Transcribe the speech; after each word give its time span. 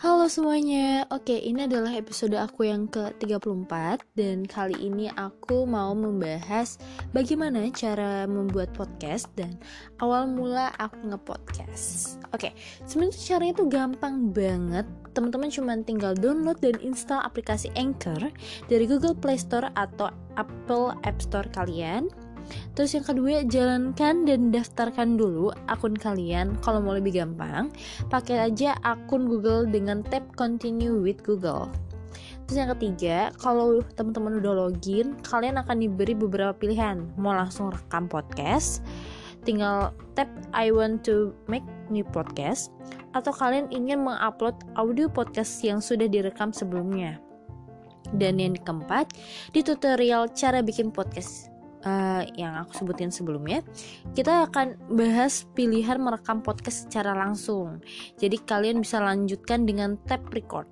Halo 0.00 0.32
semuanya, 0.32 1.04
oke 1.12 1.36
ini 1.36 1.68
adalah 1.68 1.92
episode 1.92 2.32
aku 2.32 2.64
yang 2.64 2.88
ke-34 2.88 4.00
Dan 4.16 4.48
kali 4.48 4.72
ini 4.88 5.12
aku 5.12 5.68
mau 5.68 5.92
membahas 5.92 6.80
bagaimana 7.12 7.68
cara 7.68 8.24
membuat 8.24 8.72
podcast 8.72 9.28
Dan 9.36 9.60
awal 10.00 10.24
mula 10.24 10.72
aku 10.80 11.04
nge-podcast. 11.04 12.16
Oke, 12.32 12.56
sebenarnya 12.88 13.20
caranya 13.28 13.52
itu 13.60 13.64
gampang 13.68 14.32
banget. 14.32 14.88
Teman-teman 15.12 15.52
cuma 15.52 15.76
tinggal 15.84 16.16
download 16.16 16.56
dan 16.64 16.80
install 16.80 17.20
aplikasi 17.20 17.68
Anchor 17.76 18.32
Dari 18.72 18.88
Google 18.88 19.12
Play 19.12 19.36
Store 19.36 19.68
atau 19.76 20.08
Apple 20.40 20.96
App 21.04 21.20
Store 21.20 21.44
kalian 21.52 22.08
Terus 22.74 22.96
yang 22.96 23.06
kedua, 23.06 23.42
jalankan 23.46 24.24
dan 24.26 24.50
daftarkan 24.50 25.18
dulu 25.18 25.50
akun 25.68 25.94
kalian. 25.94 26.56
Kalau 26.62 26.80
mau 26.82 26.94
lebih 26.94 27.16
gampang, 27.16 27.70
pakai 28.08 28.50
aja 28.50 28.76
akun 28.86 29.26
Google 29.26 29.68
dengan 29.68 30.02
tab 30.06 30.24
Continue 30.34 31.02
with 31.02 31.20
Google. 31.26 31.70
Terus 32.50 32.66
yang 32.66 32.72
ketiga, 32.74 33.30
kalau 33.38 33.78
teman-teman 33.94 34.42
udah 34.42 34.66
login, 34.66 35.14
kalian 35.22 35.62
akan 35.62 35.86
diberi 35.86 36.18
beberapa 36.18 36.50
pilihan. 36.50 37.06
Mau 37.14 37.30
langsung 37.30 37.70
rekam 37.70 38.10
podcast, 38.10 38.82
tinggal 39.46 39.94
tap 40.18 40.26
I 40.50 40.74
want 40.74 41.06
to 41.06 41.30
make 41.46 41.62
new 41.94 42.02
podcast, 42.02 42.74
atau 43.14 43.30
kalian 43.30 43.70
ingin 43.70 44.02
mengupload 44.02 44.58
audio 44.74 45.06
podcast 45.06 45.62
yang 45.62 45.78
sudah 45.78 46.10
direkam 46.10 46.50
sebelumnya. 46.50 47.22
Dan 48.18 48.42
yang 48.42 48.58
keempat, 48.58 49.14
di 49.54 49.62
tutorial 49.62 50.26
cara 50.34 50.58
bikin 50.58 50.90
podcast 50.90 51.49
uh, 51.84 52.22
yang 52.36 52.56
aku 52.60 52.84
sebutin 52.84 53.12
sebelumnya, 53.12 53.64
kita 54.12 54.48
akan 54.48 54.76
bahas 54.92 55.46
pilihan 55.54 56.00
merekam 56.00 56.40
podcast 56.44 56.88
secara 56.88 57.16
langsung. 57.16 57.80
Jadi 58.20 58.40
kalian 58.42 58.82
bisa 58.82 59.00
lanjutkan 59.00 59.64
dengan 59.64 59.96
tap 60.08 60.24
record. 60.32 60.68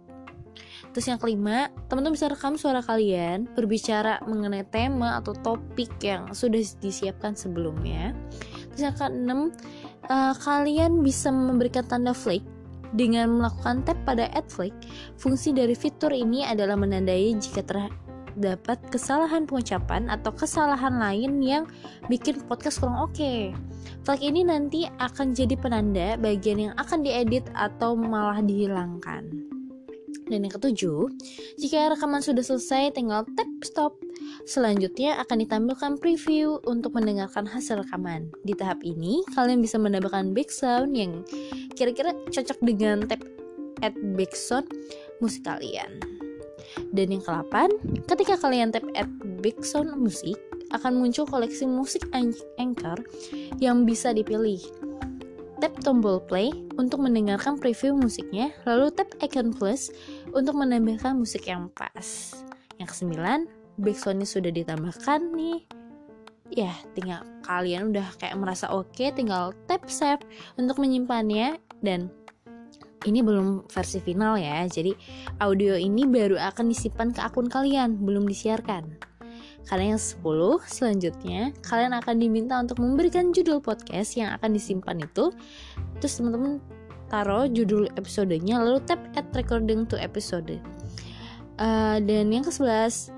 Terus 0.92 1.14
yang 1.14 1.20
kelima, 1.20 1.68
teman-teman 1.86 2.16
bisa 2.16 2.32
rekam 2.32 2.56
suara 2.56 2.80
kalian 2.80 3.46
berbicara 3.52 4.24
mengenai 4.24 4.64
tema 4.66 5.20
atau 5.20 5.36
topik 5.36 6.00
yang 6.00 6.32
sudah 6.32 6.58
disiapkan 6.80 7.36
sebelumnya. 7.36 8.16
Terus 8.72 8.82
yang 8.82 8.96
keenam, 8.96 9.40
uh, 10.08 10.34
kalian 10.42 11.04
bisa 11.04 11.28
memberikan 11.28 11.84
tanda 11.84 12.16
flag 12.16 12.42
dengan 12.96 13.36
melakukan 13.36 13.84
tap 13.84 14.00
pada 14.08 14.32
add 14.32 14.48
flag. 14.48 14.72
Fungsi 15.20 15.52
dari 15.52 15.76
fitur 15.76 16.10
ini 16.10 16.48
adalah 16.48 16.74
menandai 16.74 17.36
jika 17.36 17.60
dapat 18.38 18.78
kesalahan 18.88 19.44
pengucapan 19.44 20.06
atau 20.08 20.30
kesalahan 20.30 20.96
lain 20.96 21.42
yang 21.42 21.64
bikin 22.06 22.38
podcast 22.46 22.80
kurang 22.80 22.98
oke. 22.98 23.12
Okay. 23.14 23.52
Flag 24.06 24.24
ini 24.24 24.46
nanti 24.46 24.88
akan 24.88 25.36
jadi 25.36 25.58
penanda 25.58 26.16
bagian 26.16 26.70
yang 26.70 26.74
akan 26.80 27.04
diedit 27.04 27.44
atau 27.52 27.92
malah 27.92 28.40
dihilangkan. 28.40 29.48
Dan 30.28 30.44
yang 30.44 30.52
ketujuh, 30.52 31.08
jika 31.56 31.96
rekaman 31.96 32.20
sudah 32.20 32.44
selesai, 32.44 32.92
tinggal 32.92 33.24
tap 33.36 33.48
stop. 33.64 33.92
Selanjutnya 34.44 35.16
akan 35.24 35.44
ditampilkan 35.44 35.92
preview 36.00 36.60
untuk 36.68 36.92
mendengarkan 36.96 37.48
hasil 37.48 37.80
rekaman. 37.80 38.28
Di 38.44 38.52
tahap 38.52 38.84
ini, 38.84 39.24
kalian 39.32 39.64
bisa 39.64 39.80
menambahkan 39.80 40.36
background 40.36 40.92
yang 40.92 41.24
kira-kira 41.72 42.12
cocok 42.28 42.58
dengan 42.60 43.08
tap 43.08 43.24
add 43.80 43.96
background 44.16 44.68
musik 45.24 45.48
kalian. 45.48 46.18
Dan 46.94 47.14
yang 47.14 47.22
ke-8, 47.22 47.54
ketika 48.08 48.34
kalian 48.40 48.72
tap 48.72 48.84
add 48.96 49.10
background 49.42 49.96
musik, 49.98 50.36
akan 50.72 51.00
muncul 51.00 51.24
koleksi 51.24 51.64
musik 51.64 52.04
Anchor 52.60 52.98
yang 53.56 53.88
bisa 53.88 54.12
dipilih. 54.12 54.60
Tap 55.58 55.74
tombol 55.82 56.22
play 56.22 56.54
untuk 56.78 57.02
mendengarkan 57.02 57.58
preview 57.58 57.96
musiknya, 57.96 58.54
lalu 58.62 58.94
tap 58.94 59.10
icon 59.18 59.50
plus 59.50 59.90
untuk 60.30 60.54
menambahkan 60.54 61.18
musik 61.18 61.50
yang 61.50 61.66
pas. 61.74 62.38
Yang 62.78 62.94
kesembilan, 62.94 63.50
backsoundnya 63.80 64.28
sudah 64.28 64.54
ditambahkan 64.54 65.34
nih. 65.34 65.66
Ya, 66.48 66.72
tinggal 66.94 67.26
kalian 67.44 67.92
udah 67.92 68.06
kayak 68.22 68.38
merasa 68.38 68.70
oke, 68.70 68.88
okay, 68.94 69.10
tinggal 69.10 69.50
tap 69.66 69.84
save 69.90 70.22
untuk 70.56 70.78
menyimpannya 70.78 71.58
dan 71.82 72.08
ini 73.08 73.24
belum 73.24 73.72
versi 73.72 73.98
final 74.04 74.36
ya, 74.36 74.68
jadi 74.68 74.92
audio 75.40 75.74
ini 75.74 76.04
baru 76.04 76.36
akan 76.36 76.68
disimpan 76.68 77.16
ke 77.16 77.20
akun 77.24 77.48
kalian, 77.48 78.04
belum 78.04 78.28
disiarkan. 78.28 79.00
Karena 79.68 79.96
yang 79.96 80.00
10 80.00 80.64
selanjutnya, 80.64 81.52
kalian 81.60 81.92
akan 81.92 82.16
diminta 82.16 82.56
untuk 82.56 82.80
memberikan 82.80 83.36
judul 83.36 83.60
podcast 83.60 84.16
yang 84.16 84.32
akan 84.40 84.56
disimpan 84.56 85.04
itu. 85.04 85.28
Terus 86.00 86.16
teman-teman 86.16 86.64
taruh 87.12 87.44
judul 87.48 87.88
episodenya, 88.00 88.64
lalu 88.64 88.80
tap 88.88 89.00
add 89.12 89.28
recording 89.36 89.84
to 89.84 90.00
episode. 90.00 90.56
Uh, 91.60 92.00
dan 92.00 92.32
yang 92.32 92.46
ke-11, 92.46 93.12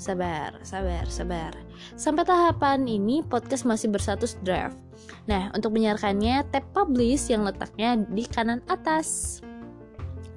sabar, 0.00 0.56
sabar, 0.64 1.04
sabar. 1.06 1.52
Sampai 2.00 2.24
tahapan 2.24 2.88
ini 2.88 3.20
podcast 3.20 3.68
masih 3.68 3.92
berstatus 3.92 4.40
draft 4.40 4.80
Nah, 5.28 5.52
untuk 5.54 5.74
menyiarkannya, 5.76 6.48
tap 6.50 6.64
publish 6.74 7.30
yang 7.30 7.46
letaknya 7.46 7.98
di 8.10 8.24
kanan 8.26 8.60
atas. 8.66 9.40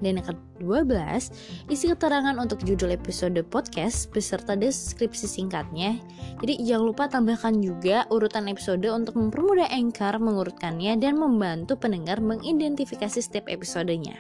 Dan 0.03 0.19
yang 0.19 0.28
ke-12, 0.35 1.31
isi 1.72 1.88
keterangan 1.88 2.35
untuk 2.35 2.59
judul 2.68 2.91
episode 2.91 3.40
podcast 3.47 4.12
beserta 4.12 4.51
deskripsi 4.51 5.31
singkatnya. 5.31 5.95
Jadi 6.44 6.59
jangan 6.59 6.84
lupa 6.84 7.07
tambahkan 7.07 7.63
juga 7.63 8.03
urutan 8.12 8.51
episode 8.51 8.84
untuk 8.91 9.16
mempermudah 9.16 9.72
Anchor 9.72 10.19
mengurutkannya 10.19 11.00
dan 11.00 11.16
membantu 11.16 11.80
pendengar 11.80 12.19
mengidentifikasi 12.19 13.24
setiap 13.24 13.47
episodenya. 13.47 14.19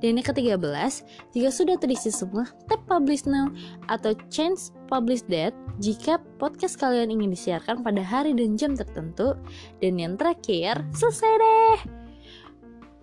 Dan 0.00 0.16
yang 0.16 0.26
ke-13, 0.26 1.04
jika 1.36 1.48
sudah 1.52 1.76
terisi 1.76 2.08
semua, 2.08 2.48
tap 2.66 2.80
publish 2.88 3.28
now 3.28 3.52
atau 3.92 4.16
change 4.32 4.72
publish 4.88 5.20
date 5.28 5.52
jika 5.76 6.16
podcast 6.40 6.80
kalian 6.80 7.12
ingin 7.12 7.36
disiarkan 7.36 7.84
pada 7.84 8.00
hari 8.00 8.32
dan 8.32 8.56
jam 8.56 8.72
tertentu. 8.72 9.36
Dan 9.84 10.00
yang 10.00 10.16
terakhir, 10.16 10.80
selesai 10.96 11.32
deh. 11.36 11.78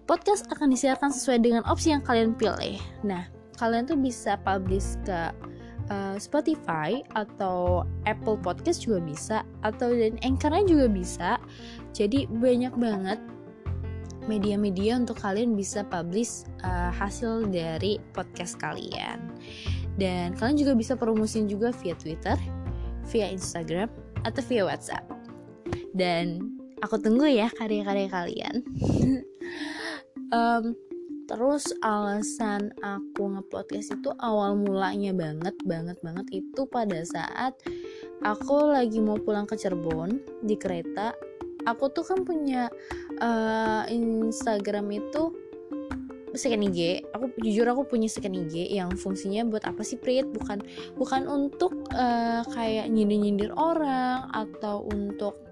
Podcast 0.10 0.50
akan 0.50 0.74
disiarkan 0.74 1.14
sesuai 1.14 1.38
dengan 1.46 1.64
opsi 1.70 1.94
yang 1.94 2.02
kalian 2.02 2.34
pilih. 2.34 2.82
Nah, 3.06 3.30
kalian 3.62 3.86
tuh 3.86 4.00
bisa 4.00 4.40
publish 4.42 4.98
ke 5.06 5.36
uh, 5.92 6.16
Spotify 6.18 7.04
atau 7.14 7.84
Apple 8.08 8.40
Podcast 8.40 8.88
juga 8.88 9.04
bisa 9.04 9.38
atau 9.62 9.92
dan 9.92 10.16
Anchor-nya 10.24 10.64
juga 10.66 10.88
bisa. 10.88 11.30
Jadi 11.92 12.26
banyak 12.30 12.74
banget 12.78 13.20
media-media 14.28 15.00
untuk 15.00 15.20
kalian 15.20 15.56
bisa 15.56 15.82
publish 15.88 16.46
uh, 16.62 16.92
hasil 16.94 17.48
dari 17.50 17.98
podcast 18.12 18.60
kalian. 18.60 19.34
Dan 19.98 20.38
kalian 20.38 20.58
juga 20.62 20.74
bisa 20.78 20.94
promosiin 20.94 21.50
juga 21.50 21.74
via 21.82 21.98
Twitter, 21.98 22.38
via 23.10 23.28
Instagram, 23.34 23.90
atau 24.22 24.42
via 24.46 24.64
WhatsApp. 24.68 25.10
Dan 25.98 26.54
aku 26.86 27.02
tunggu 27.02 27.26
ya 27.26 27.50
karya-karya 27.50 28.08
kalian. 28.12 28.56
um, 30.36 30.78
terus 31.28 31.76
alasan 31.84 32.72
aku 32.80 33.36
nge-podcast 33.36 34.00
itu 34.00 34.10
awal 34.24 34.56
mulanya 34.56 35.12
banget 35.12 35.56
banget 35.68 36.00
banget 36.00 36.28
itu 36.32 36.62
pada 36.72 37.04
saat 37.04 37.52
aku 38.24 38.72
lagi 38.72 39.04
mau 39.04 39.20
pulang 39.20 39.44
ke 39.44 39.60
Cirebon 39.60 40.24
di 40.48 40.56
kereta 40.56 41.12
aku 41.68 41.92
tuh 41.92 42.08
kan 42.08 42.24
punya 42.24 42.72
uh, 43.22 43.84
Instagram 43.90 44.88
itu 44.94 45.34
second 46.38 46.70
IG 46.70 47.02
aku 47.12 47.34
jujur 47.42 47.66
aku 47.66 47.84
punya 47.90 48.06
second 48.06 48.38
IG 48.38 48.70
yang 48.70 48.94
fungsinya 48.94 49.44
buat 49.50 49.66
apa 49.66 49.82
sih 49.82 49.98
Prit? 49.98 50.30
Bukan 50.30 50.62
bukan 50.96 51.26
untuk 51.26 51.74
uh, 51.92 52.46
kayak 52.54 52.88
nyindir-nyindir 52.94 53.52
orang 53.58 54.30
atau 54.32 54.86
untuk 54.88 55.48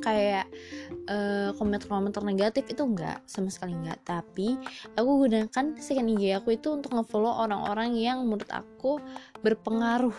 kayak 0.00 0.48
uh, 1.06 1.52
komentar-komentar 1.56 2.24
negatif 2.24 2.64
itu 2.68 2.82
enggak 2.84 3.24
sama 3.28 3.48
sekali 3.48 3.76
enggak. 3.76 4.00
Tapi 4.04 4.56
aku 4.96 5.10
gunakan 5.26 5.66
second 5.80 6.08
IG 6.12 6.36
aku 6.36 6.56
itu 6.56 6.68
untuk 6.72 6.92
ngefollow 6.92 7.32
orang-orang 7.32 7.96
yang 7.96 8.24
menurut 8.28 8.48
aku 8.52 9.00
berpengaruh 9.40 10.14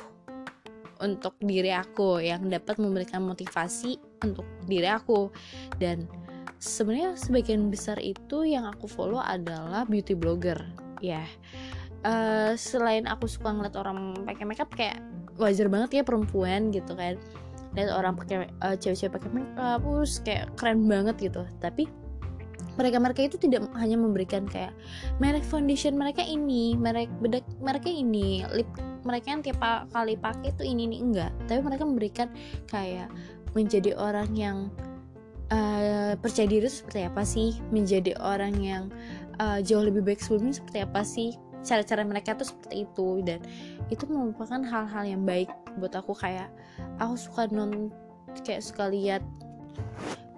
untuk 1.04 1.36
diri 1.44 1.74
aku 1.75 2.24
yang 2.24 2.48
dapat 2.48 2.80
memberikan 2.80 3.25
motivasi 3.25 4.00
untuk 4.24 4.48
diri 4.66 4.88
aku. 4.88 5.28
Dan 5.75 6.23
sebenarnya 6.63 7.19
sebagian 7.19 7.68
besar 7.68 8.00
itu 8.00 8.48
yang 8.48 8.63
aku 8.63 8.88
follow 8.88 9.19
adalah 9.19 9.83
beauty 9.83 10.15
blogger. 10.15 10.56
Ya. 11.04 11.27
Uh, 12.04 12.56
selain 12.56 13.07
aku 13.07 13.27
suka 13.27 13.51
ngeliat 13.51 13.75
orang 13.75 14.15
pakai 14.24 14.44
makeup 14.48 14.71
kayak 14.71 15.00
wajar 15.39 15.68
banget 15.68 16.00
ya 16.00 16.04
perempuan 16.07 16.71
gitu 16.71 16.95
kan. 16.95 17.19
Lihat 17.75 17.92
orang 17.92 18.15
pakai 18.15 18.48
uh, 18.63 18.75
cewek-cewek 18.80 19.19
pakai 19.19 19.30
makeup 19.36 19.83
terus 19.83 20.24
kayak 20.24 20.48
keren 20.56 20.88
banget 20.88 21.19
gitu. 21.19 21.44
Tapi 21.60 21.92
mereka 22.80 22.98
mereka 22.98 23.21
itu 23.27 23.38
tidak 23.38 23.69
hanya 23.77 24.00
memberikan 24.00 24.48
kayak 24.50 24.74
merek 25.21 25.45
foundation 25.45 25.94
mereka 25.94 26.25
ini 26.25 26.74
merek 26.74 27.12
bedak 27.21 27.45
mereka 27.62 27.86
ini 27.86 28.42
lip 28.50 28.65
mereka 29.06 29.36
yang 29.36 29.45
tiap 29.45 29.62
kali 29.94 30.15
pakai 30.18 30.56
itu 30.56 30.63
ini 30.63 30.89
nih 30.89 31.00
enggak. 31.04 31.31
Tapi 31.45 31.60
mereka 31.60 31.83
memberikan 31.83 32.27
kayak 32.71 33.12
menjadi 33.54 33.94
orang 33.94 34.31
yang 34.33 34.57
uh, 35.51 36.13
percaya 36.19 36.48
diri 36.48 36.68
itu 36.68 36.84
seperti 36.84 37.01
apa 37.07 37.24
sih? 37.25 37.60
Menjadi 37.74 38.16
orang 38.22 38.56
yang 38.62 38.84
uh, 39.42 39.60
jauh 39.60 39.84
lebih 39.84 40.06
baik 40.06 40.22
sebelumnya 40.24 40.56
seperti 40.62 40.80
apa 40.84 41.01
sih? 41.04 41.36
Cara-cara 41.63 42.04
mereka 42.04 42.36
tuh 42.36 42.48
seperti 42.51 42.84
itu 42.84 43.24
dan 43.24 43.40
itu 43.88 44.04
merupakan 44.07 44.60
hal-hal 44.60 45.04
yang 45.07 45.24
baik 45.24 45.48
buat 45.80 45.95
aku. 45.95 46.12
Kayak 46.16 46.51
aku 47.00 47.16
suka 47.16 47.48
non 47.51 47.92
kayak 48.44 48.63
suka 48.63 48.92
lihat 48.92 49.24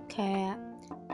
kayak 0.09 0.57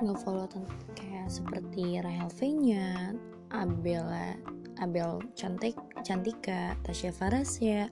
ngefollow 0.01 0.49
kayak 0.93 1.27
seperti 1.29 1.99
Rahel 2.01 2.29
V 2.37 2.39
nya 2.59 3.15
Abela 3.53 4.35
Abel 4.81 5.21
cantik 5.37 5.77
Cantika 6.01 6.73
Tasya 6.81 7.13
Farasya 7.13 7.91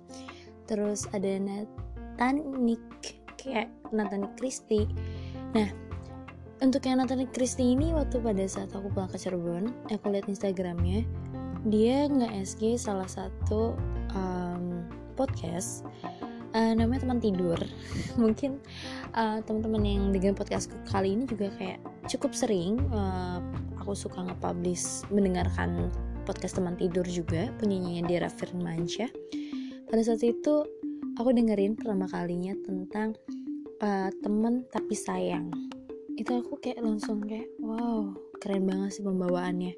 terus 0.66 1.06
ada 1.13 1.38
Natanik 1.38 2.81
kayak 3.38 3.69
Natanik 3.94 4.34
Kristi. 4.38 4.90
Nah 5.54 5.89
untuk 6.60 6.84
yang 6.84 7.00
Natanik 7.00 7.32
Kristi 7.32 7.72
ini 7.72 7.96
waktu 7.96 8.20
pada 8.20 8.44
saat 8.44 8.72
aku 8.76 8.92
pulang 8.92 9.08
ke 9.08 9.16
Cirebon 9.16 9.72
aku 9.88 10.12
lihat 10.12 10.28
Instagramnya 10.28 11.08
dia 11.68 12.08
nge-SG 12.08 12.80
salah 12.80 13.08
satu 13.08 13.76
um, 14.16 14.88
podcast. 15.20 15.84
Uh, 16.50 16.74
namanya 16.74 17.06
teman 17.06 17.22
tidur. 17.22 17.60
Mungkin 18.22 18.58
uh, 19.14 19.44
teman-teman 19.46 19.84
yang 19.86 20.04
dengan 20.10 20.34
podcast 20.34 20.72
kali 20.90 21.14
ini 21.14 21.30
juga 21.30 21.52
kayak 21.60 21.78
cukup 22.10 22.34
sering 22.34 22.80
uh, 22.90 23.38
aku 23.78 23.94
suka 23.94 24.24
nge-publish 24.24 25.06
mendengarkan 25.14 25.94
podcast 26.26 26.58
teman 26.58 26.74
tidur 26.80 27.06
juga 27.06 27.52
punyanya 27.62 28.02
Dira 28.08 28.32
Firmansyah. 28.32 29.12
Pada 29.92 30.02
saat 30.02 30.26
itu 30.26 30.66
aku 31.20 31.30
dengerin 31.36 31.78
pertama 31.78 32.10
kalinya 32.10 32.58
tentang 32.66 33.14
uh, 33.84 34.10
temen 34.24 34.66
tapi 34.74 34.98
sayang 34.98 35.54
itu 36.19 36.36
aku 36.36 36.60
kayak 36.60 36.83
langsung 36.83 37.24
kayak 37.24 37.48
wow 37.63 38.12
keren 38.44 38.68
banget 38.68 39.00
sih 39.00 39.04
pembawaannya. 39.07 39.74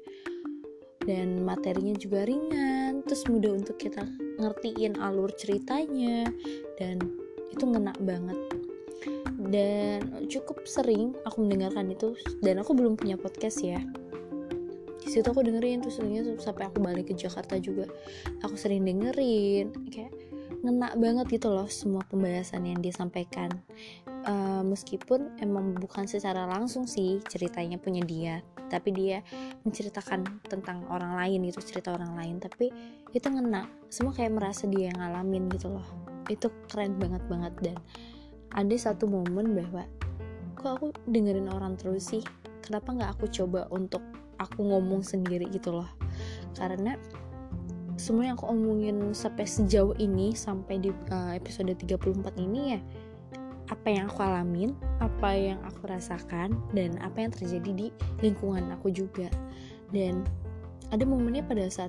Dan 1.02 1.42
materinya 1.46 1.94
juga 1.98 2.26
ringan 2.26 3.06
terus 3.06 3.26
mudah 3.30 3.54
untuk 3.54 3.78
kita 3.78 4.02
ngertiin 4.42 4.98
alur 4.98 5.30
ceritanya 5.34 6.26
dan 6.78 6.98
itu 7.50 7.62
ngena 7.62 7.94
banget. 8.02 8.38
Dan 9.38 10.26
cukup 10.26 10.66
sering 10.66 11.14
aku 11.22 11.46
mendengarkan 11.46 11.94
itu 11.94 12.14
dan 12.42 12.58
aku 12.58 12.74
belum 12.74 12.98
punya 12.98 13.14
podcast 13.14 13.62
ya. 13.62 13.78
Di 15.02 15.10
situ 15.10 15.26
aku 15.26 15.42
dengerin 15.42 15.82
terus 15.82 15.98
sampai 16.42 16.70
aku 16.70 16.78
balik 16.78 17.10
ke 17.10 17.14
Jakarta 17.18 17.58
juga 17.58 17.90
aku 18.38 18.54
sering 18.54 18.86
dengerin 18.86 19.74
kayak 19.90 20.14
ngena 20.62 20.94
banget 20.94 21.26
gitu 21.42 21.50
loh 21.50 21.66
semua 21.66 22.06
pembahasan 22.06 22.62
yang 22.70 22.78
dia 22.78 22.94
sampaikan 22.94 23.50
uh, 24.26 24.62
meskipun 24.66 25.36
emang 25.42 25.74
bukan 25.76 26.06
secara 26.06 26.46
langsung 26.46 26.86
sih 26.86 27.22
ceritanya 27.26 27.78
punya 27.78 28.02
dia 28.02 28.34
tapi 28.72 28.88
dia 28.96 29.20
menceritakan 29.68 30.48
tentang 30.48 30.88
orang 30.88 31.20
lain 31.20 31.44
itu 31.44 31.60
cerita 31.60 31.92
orang 31.92 32.16
lain 32.16 32.40
tapi 32.40 32.72
itu 33.12 33.28
ngena. 33.28 33.68
Semua 33.92 34.16
kayak 34.16 34.32
merasa 34.32 34.64
dia 34.64 34.88
yang 34.88 34.96
ngalamin 34.96 35.52
gitu 35.52 35.68
loh. 35.68 35.84
Itu 36.32 36.48
keren 36.72 36.96
banget 36.96 37.20
banget. 37.28 37.52
Dan 37.60 37.76
ada 38.56 38.72
satu 38.80 39.04
momen 39.04 39.52
bahwa 39.52 39.84
kok 40.56 40.72
aku 40.80 40.88
dengerin 41.04 41.52
orang 41.52 41.76
terus 41.76 42.08
sih? 42.08 42.24
Kenapa 42.64 42.96
nggak 42.96 43.10
aku 43.20 43.28
coba 43.28 43.68
untuk 43.68 44.00
aku 44.40 44.64
ngomong 44.64 45.04
sendiri? 45.04 45.52
gitu 45.52 45.76
loh. 45.76 45.90
Karena 46.56 46.96
semua 48.00 48.24
yang 48.24 48.40
aku 48.40 48.48
omongin 48.48 49.12
sampai 49.12 49.44
sejauh 49.44 49.92
ini 50.00 50.32
sampai 50.32 50.80
di 50.80 50.88
uh, 51.12 51.36
episode 51.36 51.76
34 51.76 52.40
ini 52.40 52.60
ya 52.72 52.80
apa 53.72 53.88
yang 53.88 54.04
aku 54.12 54.20
alamin, 54.20 54.76
apa 55.00 55.32
yang 55.32 55.56
aku 55.64 55.88
rasakan 55.88 56.52
dan 56.76 57.00
apa 57.00 57.24
yang 57.24 57.32
terjadi 57.32 57.70
di 57.72 57.86
lingkungan 58.20 58.68
aku 58.68 58.92
juga. 58.92 59.32
Dan 59.88 60.28
ada 60.92 61.08
momennya 61.08 61.40
pada 61.40 61.64
saat 61.72 61.88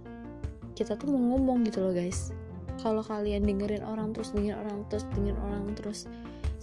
kita 0.79 0.95
tuh 0.95 1.11
mau 1.11 1.35
ngomong 1.35 1.67
gitu 1.67 1.83
loh 1.83 1.91
guys. 1.91 2.31
Kalau 2.79 3.03
kalian 3.03 3.43
dengerin 3.43 3.83
orang 3.83 4.15
terus 4.15 4.31
dengerin 4.31 4.63
orang 4.63 4.79
terus 4.87 5.03
dengerin 5.11 5.39
orang 5.43 5.63
terus 5.75 5.99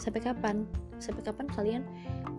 sampai 0.01 0.25
kapan? 0.25 0.65
Sampai 0.97 1.21
kapan 1.29 1.47
kalian 1.53 1.83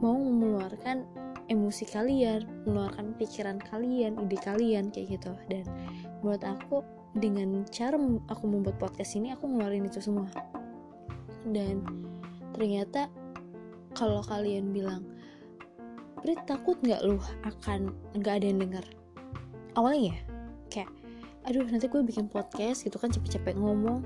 mau 0.01 0.17
mengeluarkan 0.17 1.05
emosi 1.53 1.85
kalian, 1.85 2.49
mengeluarkan 2.65 3.13
pikiran 3.21 3.57
kalian, 3.69 4.17
ide 4.17 4.37
kalian 4.41 4.89
kayak 4.89 5.21
gitu. 5.21 5.31
Dan 5.47 5.69
buat 6.25 6.41
aku 6.41 6.81
dengan 7.13 7.61
cara 7.69 7.95
aku 8.31 8.43
membuat 8.49 8.81
podcast 8.81 9.19
ini 9.19 9.35
aku 9.35 9.45
ngeluarin 9.45 9.83
itu 9.83 9.99
semua 9.99 10.31
dan 11.49 11.81
ternyata 12.55 13.07
kalau 13.95 14.23
kalian 14.23 14.71
bilang 14.71 15.03
Brit 16.21 16.37
takut 16.45 16.77
nggak 16.85 17.01
lu 17.01 17.17
akan 17.49 17.89
nggak 18.13 18.33
ada 18.41 18.45
yang 18.45 18.59
denger? 18.61 18.85
Awalnya 19.73 20.13
ya 20.13 20.17
kayak 20.69 20.89
aduh 21.49 21.65
nanti 21.65 21.89
gue 21.89 22.01
bikin 22.05 22.29
podcast 22.29 22.85
gitu 22.85 23.01
kan 23.01 23.09
cepet-cepet 23.09 23.57
ngomong. 23.57 24.05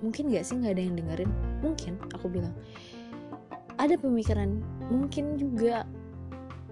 Mungkin 0.00 0.32
gak 0.32 0.44
sih 0.44 0.56
nggak 0.60 0.76
ada 0.76 0.82
yang 0.82 0.96
dengerin? 0.96 1.30
Mungkin 1.60 2.00
aku 2.16 2.32
bilang. 2.32 2.56
Ada 3.76 4.00
pemikiran 4.00 4.64
mungkin 4.88 5.36
juga 5.36 5.84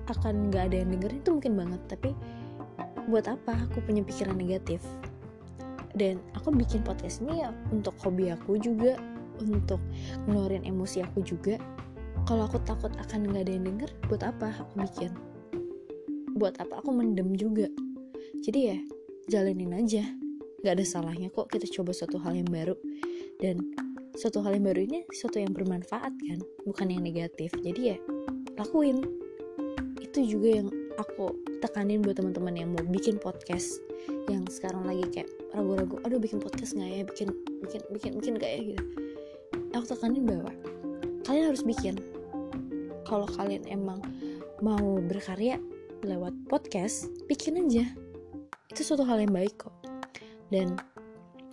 akan 0.09 0.49
nggak 0.49 0.73
ada 0.73 0.77
yang 0.81 0.91
dengerin 0.97 1.21
itu 1.21 1.31
mungkin 1.37 1.53
banget. 1.61 1.81
Tapi 1.85 2.11
buat 3.13 3.29
apa 3.29 3.69
aku 3.69 3.85
punya 3.85 4.01
pikiran 4.01 4.41
negatif? 4.41 4.81
Dan 5.93 6.25
aku 6.33 6.57
bikin 6.57 6.81
podcast 6.81 7.21
ini 7.21 7.45
ya 7.45 7.53
untuk 7.69 7.93
hobi 8.01 8.33
aku 8.33 8.57
juga 8.57 8.97
untuk 9.43 9.81
ngeluarin 10.27 10.63
emosi 10.67 11.03
aku 11.03 11.23
juga 11.25 11.59
kalau 12.25 12.49
aku 12.49 12.57
takut 12.65 12.89
akan 12.97 13.29
nggak 13.29 13.45
ada 13.45 13.53
yang 13.53 13.65
denger 13.69 13.91
buat 14.09 14.23
apa 14.25 14.49
aku 14.57 14.73
bikin? 14.81 15.13
Buat 16.41 16.57
apa 16.57 16.81
aku 16.81 16.89
mendem 16.97 17.37
juga? 17.37 17.69
Jadi 18.41 18.61
ya 18.73 18.79
jalanin 19.29 19.77
aja. 19.77 20.09
Nggak 20.65 20.73
ada 20.81 20.85
salahnya 20.89 21.29
kok 21.29 21.53
kita 21.53 21.69
coba 21.69 21.93
suatu 21.93 22.17
hal 22.25 22.33
yang 22.33 22.49
baru. 22.49 22.73
Dan 23.45 23.61
suatu 24.17 24.41
hal 24.41 24.57
yang 24.57 24.65
baru 24.65 24.81
ini 24.89 25.05
suatu 25.13 25.37
yang 25.37 25.53
bermanfaat 25.53 26.17
kan 26.17 26.41
bukan 26.65 26.87
yang 26.89 27.05
negatif. 27.05 27.53
Jadi 27.61 27.93
ya 27.93 27.97
lakuin. 28.57 29.05
Itu 30.01 30.25
juga 30.25 30.65
yang 30.65 30.73
aku 30.97 31.29
tekanin 31.61 32.01
buat 32.01 32.17
teman-teman 32.17 32.57
yang 32.57 32.73
mau 32.73 32.89
bikin 32.89 33.21
podcast 33.21 33.85
yang 34.33 34.49
sekarang 34.49 34.89
lagi 34.89 35.05
kayak 35.13 35.29
ragu-ragu 35.53 36.01
aduh 36.09 36.17
bikin 36.17 36.41
podcast 36.41 36.73
nggak 36.73 36.89
ya? 36.89 37.03
Bikin 37.05 37.29
bikin 37.69 37.81
bikin 37.93 38.13
bikin 38.17 38.33
gak 38.41 38.49
ya? 38.49 38.61
gitu 38.73 39.04
aku 39.75 39.95
tekanin 39.95 40.25
bahwa 40.25 40.53
kalian 41.27 41.51
harus 41.51 41.67
bikin. 41.67 41.99
Kalau 43.05 43.29
kalian 43.29 43.67
emang 43.69 44.01
mau 44.63 45.03
berkarya 45.03 45.61
lewat 46.07 46.33
podcast 46.49 47.11
bikin 47.27 47.61
aja. 47.61 47.85
Itu 48.71 48.81
suatu 48.87 49.05
hal 49.05 49.21
yang 49.21 49.35
baik 49.35 49.67
kok. 49.67 49.75
Dan 50.49 50.79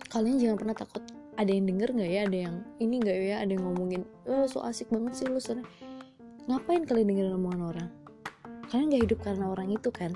kalian 0.08 0.38
jangan 0.38 0.56
pernah 0.56 0.76
takut. 0.76 1.02
Ada 1.36 1.50
yang 1.50 1.66
denger 1.66 1.88
nggak 1.96 2.10
ya? 2.12 2.20
Ada 2.28 2.38
yang 2.48 2.56
ini 2.78 2.94
nggak 3.00 3.18
ya? 3.18 3.36
Ada 3.42 3.50
yang 3.56 3.64
ngomongin 3.66 4.02
oh 4.28 4.44
so 4.46 4.60
asik 4.62 4.92
banget 4.92 5.12
sih 5.16 5.26
lu 5.26 5.40
sana 5.40 5.64
ngapain 6.50 6.82
kalian 6.82 7.06
dengerin 7.06 7.38
omongan 7.38 7.62
orang? 7.62 7.88
Kalian 8.66 8.88
gak 8.90 9.02
hidup 9.04 9.20
karena 9.22 9.44
orang 9.52 9.68
itu 9.70 9.90
kan? 9.94 10.10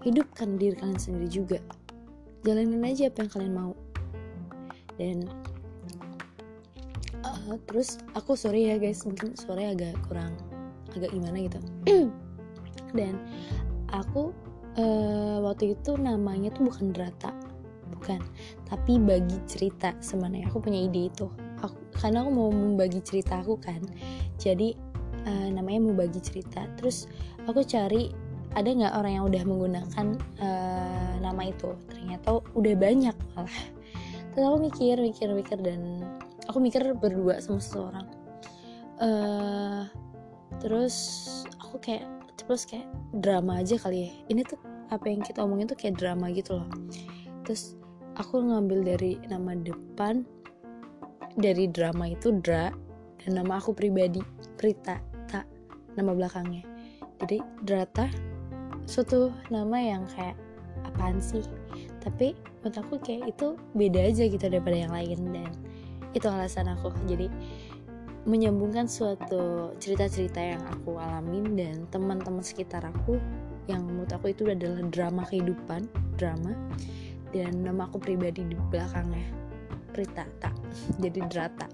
Hidupkan 0.00 0.56
diri 0.56 0.78
kalian 0.78 1.00
sendiri 1.02 1.28
juga. 1.28 1.58
Jalanin 2.46 2.80
aja 2.86 3.10
apa 3.10 3.26
yang 3.26 3.30
kalian 3.34 3.54
mau. 3.58 3.74
Dan 4.96 5.28
terus 7.70 8.02
aku 8.18 8.34
sorry 8.34 8.74
ya 8.74 8.76
guys 8.82 9.06
mungkin 9.06 9.38
suaranya 9.38 9.70
agak 9.78 9.94
kurang 10.10 10.34
agak 10.96 11.12
gimana 11.12 11.36
gitu. 11.46 11.60
Dan 12.98 13.14
aku 13.92 14.32
uh, 14.80 15.38
waktu 15.44 15.76
itu 15.76 15.94
namanya 16.00 16.50
tuh 16.50 16.72
bukan 16.72 16.90
Drata 16.90 17.30
bukan. 17.92 18.20
Tapi 18.66 18.98
bagi 18.98 19.38
cerita 19.46 19.94
sebenarnya 20.02 20.50
aku 20.50 20.64
punya 20.64 20.80
ide 20.86 21.12
itu. 21.12 21.26
Aku, 21.64 21.76
karena 21.96 22.24
aku 22.24 22.30
mau 22.32 22.50
membagi 22.52 23.00
cerita 23.04 23.40
aku 23.40 23.60
kan. 23.60 23.80
Jadi 24.40 24.76
uh, 25.28 25.48
namanya 25.52 25.90
mau 25.90 25.94
bagi 25.94 26.18
cerita. 26.24 26.64
Terus 26.80 27.06
aku 27.44 27.62
cari 27.62 28.10
ada 28.56 28.68
nggak 28.72 28.94
orang 28.96 29.12
yang 29.20 29.24
udah 29.28 29.42
menggunakan 29.44 30.06
uh, 30.40 31.12
nama 31.20 31.42
itu? 31.44 31.76
Ternyata 31.92 32.40
udah 32.56 32.74
banyak 32.76 33.16
malah. 33.36 33.60
Terus 34.32 34.44
aku 34.44 34.58
mikir 34.68 34.96
mikir 35.00 35.28
mikir 35.32 35.58
dan 35.64 36.04
aku 36.48 36.58
mikir 36.62 36.82
berdua 36.96 37.38
sama 37.42 37.60
seseorang. 37.60 38.06
Uh, 38.96 39.84
terus 40.62 40.96
aku 41.60 41.76
kayak 41.82 42.08
terus 42.40 42.64
kayak 42.64 42.88
drama 43.12 43.60
aja 43.60 43.76
kali 43.76 44.08
ya. 44.08 44.10
Ini 44.30 44.42
tuh 44.46 44.58
apa 44.88 45.10
yang 45.10 45.20
kita 45.22 45.42
omongin 45.42 45.66
tuh 45.66 45.78
kayak 45.78 45.98
drama 45.98 46.30
gitu 46.30 46.62
loh. 46.62 46.68
Terus 47.42 47.74
aku 48.16 48.40
ngambil 48.40 48.96
dari 48.96 49.18
nama 49.26 49.52
depan 49.54 50.24
dari 51.36 51.68
drama 51.68 52.08
itu 52.08 52.32
Dra 52.40 52.72
dan 53.20 53.30
nama 53.36 53.60
aku 53.60 53.76
pribadi 53.76 54.24
Prita 54.56 54.96
tak 55.28 55.44
nama 55.98 56.16
belakangnya. 56.16 56.64
Jadi 57.20 57.44
Drata 57.64 58.08
suatu 58.88 59.34
nama 59.52 59.76
yang 59.76 60.08
kayak 60.16 60.38
apaan 60.88 61.20
sih? 61.20 61.44
Tapi 62.00 62.32
menurut 62.62 62.78
aku 62.80 62.94
kayak 63.02 63.36
itu 63.36 63.58
beda 63.76 64.00
aja 64.08 64.24
gitu 64.30 64.46
daripada 64.48 64.76
yang 64.78 64.94
lain 64.94 65.20
dan 65.34 65.50
itu 66.16 66.26
alasan 66.32 66.72
aku. 66.72 66.88
Jadi 67.04 67.28
menyambungkan 68.26 68.90
suatu 68.90 69.76
cerita-cerita 69.78 70.40
yang 70.42 70.62
aku 70.66 70.98
alamin 70.98 71.54
dan 71.54 71.86
teman-teman 71.94 72.42
sekitar 72.42 72.82
aku 72.82 73.22
yang 73.70 73.86
menurut 73.86 74.10
aku 74.10 74.34
itu 74.34 74.48
adalah 74.48 74.82
drama 74.90 75.22
kehidupan 75.28 75.86
drama. 76.16 76.56
Dan 77.30 77.62
nama 77.62 77.84
aku 77.84 78.00
pribadi 78.00 78.48
di 78.48 78.56
belakangnya 78.72 79.46
Prita 79.92 80.24
tak 80.40 80.54
jadi 81.02 81.20
Drata. 81.28 81.68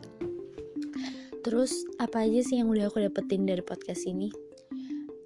Terus 1.42 1.74
apa 1.98 2.22
aja 2.22 2.38
sih 2.38 2.62
yang 2.62 2.70
udah 2.70 2.86
aku 2.86 3.02
dapetin 3.02 3.42
dari 3.42 3.66
podcast 3.66 4.06
ini? 4.06 4.30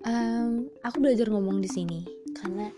Um, 0.06 0.72
aku 0.80 1.04
belajar 1.04 1.28
ngomong 1.28 1.60
di 1.60 1.68
sini. 1.68 2.08
Karena 2.32 2.72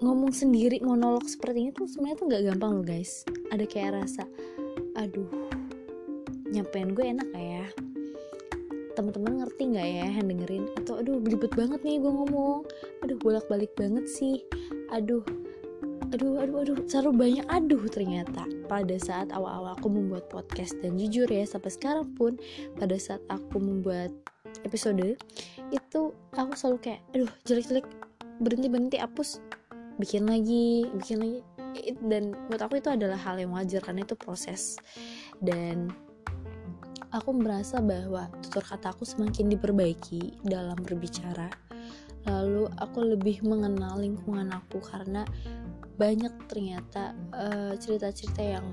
ngomong 0.00 0.32
sendiri 0.32 0.80
monolog 0.80 1.28
seperti 1.28 1.68
ini 1.68 1.70
tuh 1.76 1.84
sebenarnya 1.84 2.16
tuh 2.16 2.26
nggak 2.32 2.42
gampang 2.48 2.70
loh 2.80 2.86
guys. 2.88 3.28
Ada 3.52 3.68
kayak 3.68 4.00
rasa 4.00 4.24
aduh 4.98 5.30
nyampein 6.50 6.90
gue 6.92 7.04
enak 7.06 7.28
gak 7.30 7.46
ya? 7.46 7.66
Teman-teman 8.98 9.46
ngerti 9.46 9.62
nggak 9.70 9.88
ya 9.94 10.06
yang 10.10 10.26
dengerin? 10.26 10.64
Atau 10.74 10.98
aduh 10.98 11.22
belibet 11.22 11.54
banget 11.54 11.78
nih 11.86 12.02
gue 12.02 12.10
ngomong. 12.10 12.66
Aduh 13.06 13.18
bolak 13.22 13.46
balik 13.46 13.70
banget 13.78 14.10
sih. 14.10 14.42
Aduh 14.90 15.22
aduh 16.10 16.42
aduh 16.42 16.66
aduh 16.66 16.76
terlalu 16.90 17.14
banyak. 17.14 17.46
Aduh 17.46 17.86
ternyata 17.86 18.42
pada 18.66 18.98
saat 18.98 19.30
awal-awal 19.30 19.78
aku 19.78 19.86
membuat 19.86 20.26
podcast 20.26 20.74
dan 20.82 20.98
jujur 20.98 21.30
ya 21.30 21.46
sampai 21.46 21.70
sekarang 21.70 22.10
pun 22.18 22.34
pada 22.74 22.98
saat 22.98 23.22
aku 23.30 23.62
membuat 23.62 24.10
episode 24.66 25.14
itu 25.70 26.00
aku 26.34 26.52
selalu 26.56 26.78
kayak 26.82 27.00
aduh 27.14 27.30
jelek-jelek 27.44 27.86
berhenti 28.40 28.68
berhenti 28.70 28.96
hapus 28.98 29.38
bikin 30.00 30.24
lagi 30.24 30.88
bikin 30.96 31.18
lagi 31.20 31.40
dan 32.04 32.36
buat 32.48 32.62
aku 32.62 32.80
itu 32.80 32.90
adalah 32.92 33.18
hal 33.18 33.38
yang 33.38 33.54
wajar 33.54 33.82
karena 33.82 34.04
itu 34.04 34.14
proses. 34.14 34.78
Dan 35.38 35.92
aku 37.12 37.30
merasa 37.32 37.80
bahwa 37.80 38.28
tutur 38.44 38.64
kata 38.64 38.92
aku 38.92 39.04
semakin 39.04 39.48
diperbaiki 39.52 40.44
dalam 40.44 40.76
berbicara. 40.80 41.48
Lalu 42.28 42.68
aku 42.76 42.98
lebih 43.16 43.40
mengenal 43.46 44.02
lingkungan 44.02 44.52
aku 44.52 44.82
karena 44.84 45.24
banyak 45.98 46.30
ternyata 46.46 47.16
eh, 47.34 47.74
cerita-cerita 47.80 48.42
uh, 48.44 48.50
yang 48.58 48.66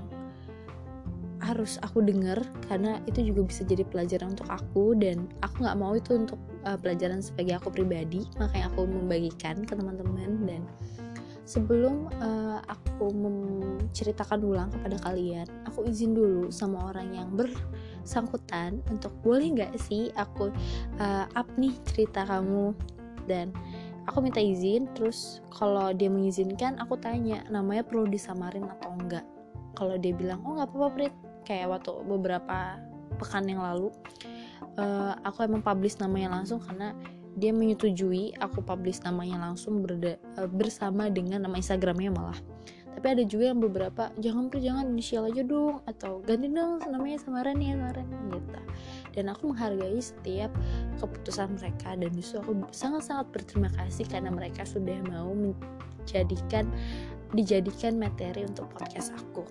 harus 1.42 1.76
aku 1.84 2.00
dengar 2.00 2.40
karena 2.66 2.98
itu 3.04 3.20
juga 3.30 3.46
bisa 3.46 3.62
jadi 3.62 3.84
pelajaran 3.84 4.34
untuk 4.34 4.48
aku 4.48 4.96
dan 4.96 5.28
aku 5.44 5.62
nggak 5.62 5.78
mau 5.78 5.92
itu 5.92 6.16
untuk 6.16 6.40
uh, 6.64 6.78
pelajaran 6.80 7.20
sebagai 7.20 7.60
aku 7.60 7.70
pribadi. 7.70 8.24
Makanya 8.40 8.72
aku 8.72 8.88
membagikan 8.88 9.62
ke 9.62 9.76
teman-teman 9.76 10.42
dan 10.48 10.62
sebelum 11.46 12.10
uh, 12.18 12.58
aku 12.66 13.14
menceritakan 13.14 14.42
ulang 14.42 14.68
kepada 14.74 14.98
kalian 15.06 15.46
aku 15.62 15.86
izin 15.86 16.12
dulu 16.12 16.50
sama 16.50 16.90
orang 16.90 17.14
yang 17.14 17.30
bersangkutan 17.38 18.82
untuk 18.90 19.14
boleh 19.22 19.54
nggak 19.54 19.78
sih 19.78 20.10
aku 20.18 20.50
uh, 20.98 21.24
up 21.38 21.46
nih 21.54 21.72
cerita 21.86 22.26
kamu? 22.26 22.74
Dan 23.30 23.54
aku 24.10 24.26
minta 24.26 24.42
izin 24.42 24.90
terus 24.98 25.38
kalau 25.54 25.94
dia 25.94 26.10
mengizinkan 26.10 26.76
aku 26.82 26.98
tanya 26.98 27.46
namanya 27.46 27.86
perlu 27.86 28.10
disamarin 28.10 28.66
atau 28.66 28.90
enggak 28.98 29.26
kalau 29.78 29.94
dia 29.94 30.10
bilang 30.12 30.42
oh 30.42 30.58
nggak 30.58 30.68
apa-apa 30.74 30.88
Prit. 30.92 31.14
Kayak 31.46 31.78
waktu 31.78 31.94
beberapa 32.10 32.74
pekan 33.22 33.46
yang 33.46 33.62
lalu 33.62 33.94
uh, 34.76 35.14
aku 35.24 35.46
emang 35.46 35.62
publish 35.62 35.96
namanya 36.02 36.34
langsung 36.40 36.58
karena 36.58 36.90
dia 37.36 37.52
menyetujui 37.52 38.32
aku 38.40 38.64
publish 38.64 39.04
namanya 39.04 39.36
langsung 39.36 39.84
berda, 39.84 40.16
uh, 40.40 40.48
bersama 40.48 41.12
dengan 41.12 41.44
nama 41.44 41.60
Instagramnya 41.60 42.10
malah. 42.10 42.40
Tapi 42.96 43.12
ada 43.12 43.24
juga 43.28 43.52
yang 43.52 43.60
beberapa 43.60 44.08
jangan 44.16 44.48
per 44.48 44.64
jangan 44.64 44.88
inisial 44.88 45.28
aja 45.28 45.44
dong 45.44 45.84
atau 45.84 46.24
ganti 46.24 46.48
dong 46.48 46.80
namanya 46.88 47.20
samaran 47.20 47.60
ya 47.60 47.76
samaran 47.76 48.08
gitu. 48.32 48.60
Dan 49.12 49.24
aku 49.28 49.52
menghargai 49.52 50.00
setiap 50.00 50.48
keputusan 50.96 51.60
mereka 51.60 51.92
dan 51.92 52.08
justru 52.16 52.40
aku 52.40 52.56
sangat-sangat 52.72 53.28
berterima 53.36 53.68
kasih 53.76 54.08
karena 54.08 54.32
mereka 54.32 54.64
sudah 54.64 54.96
mau 55.12 55.28
menjadikan 55.36 56.64
dijadikan 57.36 58.00
materi 58.00 58.48
untuk 58.48 58.72
podcast 58.72 59.12
aku. 59.12 59.44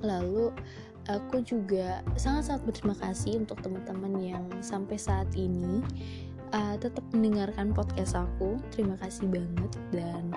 Lalu 0.00 0.48
aku 1.04 1.44
juga 1.44 2.00
sangat-sangat 2.16 2.64
berterima 2.64 2.96
kasih 2.96 3.44
untuk 3.44 3.60
teman-teman 3.60 4.12
yang 4.20 4.44
sampai 4.64 4.96
saat 4.96 5.28
ini 5.36 5.84
uh, 6.52 6.76
tetap 6.80 7.04
mendengarkan 7.12 7.72
podcast 7.72 8.16
aku. 8.16 8.60
Terima 8.72 8.96
kasih 9.00 9.28
banget. 9.28 9.72
Dan 9.92 10.34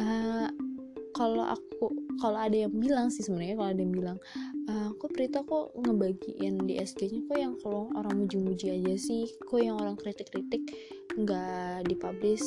uh, 0.00 0.48
kalau 1.16 1.48
aku 1.48 1.92
kalau 2.20 2.38
ada 2.40 2.68
yang 2.68 2.72
bilang 2.76 3.08
sih 3.08 3.24
sebenarnya 3.24 3.56
kalau 3.56 3.70
ada 3.72 3.80
yang 3.80 3.94
bilang 3.94 4.18
uh, 4.68 4.88
kok 4.96 5.10
Prita 5.16 5.40
kok 5.44 5.72
ngebagiin 5.80 6.64
di 6.64 6.76
SG-nya 6.80 7.24
kok 7.28 7.38
yang 7.40 7.54
kalau 7.60 7.88
orang 7.96 8.24
muji-muji 8.24 8.72
aja 8.72 8.94
sih 9.00 9.24
kok 9.48 9.60
yang 9.60 9.80
orang 9.80 9.96
kritik-kritik 9.96 10.60
nggak 11.16 11.88
dipublish 11.88 12.44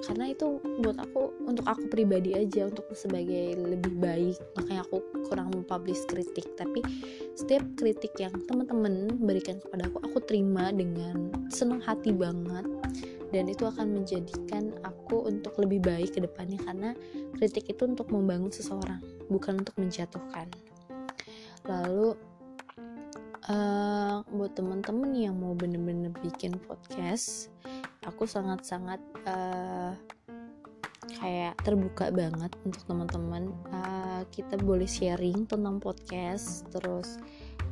karena 0.00 0.32
itu 0.32 0.60
buat 0.80 0.96
aku 0.96 1.44
untuk 1.44 1.66
aku 1.68 1.92
pribadi 1.92 2.32
aja 2.32 2.68
untuk 2.68 2.88
sebagai 2.96 3.56
lebih 3.60 3.92
baik. 4.00 4.36
Makanya 4.56 4.82
aku 4.88 5.04
kurang 5.28 5.52
mempublish 5.52 6.04
kritik. 6.08 6.56
Tapi 6.56 6.80
setiap 7.36 7.64
kritik 7.76 8.16
yang 8.16 8.32
teman-teman 8.48 9.12
berikan 9.20 9.60
kepada 9.60 9.92
aku 9.92 9.98
aku 10.04 10.18
terima 10.24 10.72
dengan 10.72 11.28
senang 11.52 11.84
hati 11.84 12.12
banget. 12.16 12.64
Dan 13.30 13.46
itu 13.46 13.62
akan 13.62 14.02
menjadikan 14.02 14.74
aku 14.82 15.28
untuk 15.28 15.54
lebih 15.60 15.84
baik 15.84 16.16
ke 16.16 16.20
depannya. 16.24 16.58
Karena 16.64 16.90
kritik 17.36 17.68
itu 17.68 17.86
untuk 17.86 18.08
membangun 18.08 18.50
seseorang 18.50 18.98
bukan 19.28 19.62
untuk 19.62 19.76
menjatuhkan. 19.78 20.48
Lalu 21.68 22.16
uh, 23.46 24.24
buat 24.32 24.52
teman-teman 24.56 25.10
yang 25.14 25.36
mau 25.36 25.52
bener-bener 25.52 26.10
bikin 26.24 26.56
podcast 26.66 27.52
aku 28.04 28.24
sangat-sangat 28.24 29.00
uh, 29.28 29.92
kayak 31.20 31.58
terbuka 31.60 32.08
banget 32.08 32.52
untuk 32.64 32.80
teman-teman. 32.88 33.52
Uh, 33.68 34.22
kita 34.32 34.56
boleh 34.56 34.88
sharing 34.88 35.44
tentang 35.44 35.76
podcast 35.76 36.64
terus 36.72 37.20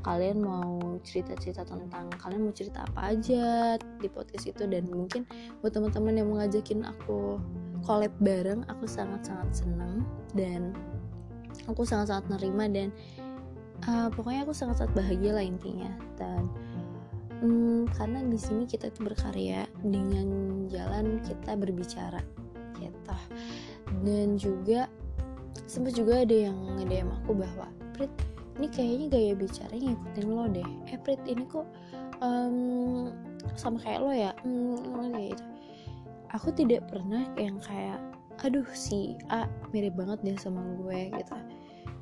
kalian 0.04 0.44
mau 0.44 1.00
cerita-cerita 1.02 1.64
tentang 1.64 2.12
kalian 2.20 2.48
mau 2.48 2.54
cerita 2.54 2.84
apa 2.84 3.16
aja 3.16 3.76
di 3.80 4.08
podcast 4.12 4.52
itu. 4.52 4.68
Dan 4.68 4.92
mungkin 4.92 5.24
buat 5.64 5.72
teman-teman 5.72 6.12
yang 6.20 6.28
mau 6.28 6.44
ngajakin 6.44 6.84
aku 6.84 7.40
collab 7.86 8.12
bareng 8.20 8.68
aku 8.68 8.84
sangat-sangat 8.84 9.64
senang 9.64 10.04
dan 10.36 10.76
aku 11.70 11.88
sangat-sangat 11.88 12.36
nerima 12.36 12.68
dan 12.68 12.88
uh, 13.88 14.12
pokoknya 14.12 14.44
aku 14.44 14.52
sangat-sangat 14.52 14.92
bahagia 14.92 15.32
lah 15.32 15.44
intinya. 15.44 15.88
Dan 16.20 16.52
hmm, 17.40 17.90
karena 17.94 18.22
di 18.26 18.38
sini 18.38 18.64
kita 18.66 18.90
itu 18.90 19.00
berkarya 19.06 19.66
dengan 19.82 20.28
jalan 20.70 21.22
kita 21.24 21.54
berbicara 21.54 22.22
gitu. 22.78 23.16
Dan 24.04 24.38
juga 24.38 24.86
sempat 25.66 25.96
juga 25.98 26.22
ada 26.22 26.36
yang 26.50 26.56
nge 26.78 27.02
aku 27.22 27.32
bahwa 27.34 27.66
Prit 27.96 28.12
ini 28.58 28.66
kayaknya 28.70 29.06
gaya 29.10 29.32
bicaranya 29.34 29.86
ngikutin 29.94 30.26
lo 30.30 30.44
deh. 30.50 30.68
Eh 30.90 30.98
Prit 31.02 31.22
ini 31.26 31.44
kok 31.46 31.66
um, 32.22 33.10
sama 33.54 33.78
kayak 33.82 34.00
lo 34.02 34.12
ya? 34.14 34.32
Hmm, 34.42 35.14
gitu. 35.14 35.44
Aku 36.36 36.52
tidak 36.52 36.86
pernah 36.92 37.24
yang 37.40 37.56
kayak 37.64 37.98
aduh 38.38 38.66
si 38.70 39.18
A 39.34 39.50
mirip 39.74 39.98
banget 39.98 40.22
deh 40.22 40.38
sama 40.38 40.62
gue 40.78 41.10
gitu. 41.10 41.34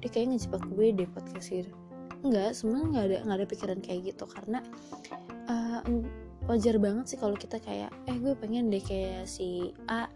Dia 0.04 0.08
kayak 0.12 0.36
ngejebak 0.36 0.62
gue 0.68 0.86
deh 0.92 1.08
podcast 1.08 1.48
gitu 1.48 1.72
enggak 2.26 2.50
sebenarnya 2.54 2.86
nggak 2.90 3.04
ada 3.04 3.16
nggak 3.24 3.38
ada 3.38 3.46
pikiran 3.48 3.78
kayak 3.80 4.00
gitu. 4.14 4.24
Karena 4.26 4.58
uh, 5.46 5.80
wajar 6.46 6.78
banget 6.78 7.04
sih 7.14 7.18
kalau 7.18 7.34
kita 7.34 7.58
kayak 7.58 7.90
eh 8.06 8.16
gue 8.18 8.34
pengen 8.38 8.70
deh 8.70 8.82
kayak 8.82 9.26
si 9.26 9.74
A 9.90 10.06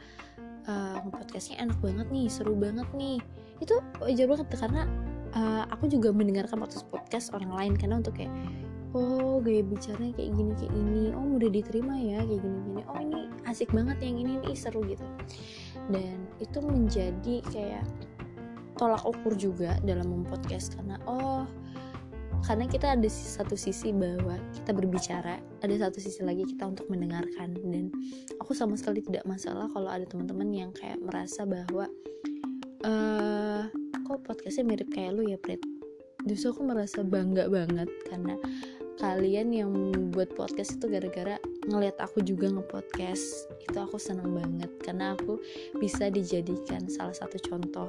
uh, 0.67 0.99
podcastnya 1.11 1.63
enak 1.63 1.79
banget 1.83 2.07
nih 2.11 2.27
seru 2.31 2.55
banget 2.55 2.87
nih. 2.95 3.19
Itu 3.59 3.83
wajar 3.99 4.27
banget 4.31 4.47
karena 4.55 4.83
uh, 5.35 5.65
aku 5.71 5.91
juga 5.91 6.15
mendengarkan 6.15 6.59
podcast 6.63 6.87
podcast 6.91 7.27
orang 7.35 7.53
lain. 7.55 7.73
Karena 7.75 7.99
untuk 7.99 8.19
kayak 8.19 8.31
oh 8.91 9.39
gaya 9.39 9.63
bicaranya 9.63 10.11
kayak 10.19 10.31
gini 10.35 10.53
kayak 10.59 10.75
ini 10.75 11.15
oh 11.15 11.23
mudah 11.23 11.47
diterima 11.47 11.95
ya 11.95 12.27
kayak 12.27 12.43
gini 12.43 12.59
gini 12.67 12.83
oh 12.91 12.99
ini 12.99 13.31
asik 13.47 13.71
banget 13.71 14.03
yang 14.03 14.19
ini 14.19 14.33
nih 14.43 14.55
seru 14.59 14.83
gitu. 14.87 15.07
Dan 15.91 16.27
itu 16.43 16.59
menjadi 16.63 17.43
kayak 17.51 17.87
tolak 18.79 19.03
ukur 19.05 19.35
juga 19.37 19.77
dalam 19.85 20.09
mempodcast. 20.11 20.79
Karena 20.79 20.97
oh 21.05 21.45
karena 22.45 22.65
kita 22.67 22.97
ada 22.97 23.09
satu 23.09 23.55
sisi 23.55 23.93
bahwa 23.93 24.37
kita 24.57 24.73
berbicara 24.73 25.39
ada 25.61 25.75
satu 25.77 25.99
sisi 26.01 26.25
lagi 26.25 26.45
kita 26.49 26.67
untuk 26.69 26.89
mendengarkan. 26.89 27.53
Dan 27.61 27.93
aku 28.41 28.57
sama 28.57 28.75
sekali 28.81 29.05
tidak 29.05 29.25
masalah 29.29 29.69
kalau 29.71 29.89
ada 29.93 30.05
teman-teman 30.09 30.49
yang 30.51 30.71
kayak 30.73 30.99
merasa 31.01 31.45
bahwa 31.45 31.87
uh, 32.85 33.69
kok 34.05 34.21
podcastnya 34.27 34.67
mirip 34.67 34.89
kayak 34.91 35.15
lu 35.15 35.29
ya 35.29 35.39
Prit? 35.39 35.61
Justru 36.27 36.57
aku 36.57 36.63
merasa 36.69 37.01
bangga 37.01 37.49
banget 37.49 37.89
karena 38.09 38.37
kalian 39.01 39.49
yang 39.57 39.71
membuat 39.73 40.37
podcast 40.37 40.77
itu 40.77 40.85
gara-gara 40.93 41.41
ngelihat 41.65 41.97
aku 41.97 42.21
juga 42.21 42.53
ngepodcast 42.53 43.49
itu 43.63 43.79
aku 43.79 43.97
senang 43.97 44.33
banget. 44.37 44.69
Karena 44.85 45.17
aku 45.17 45.41
bisa 45.81 46.13
dijadikan 46.13 46.89
salah 46.89 47.15
satu 47.15 47.41
contoh 47.41 47.89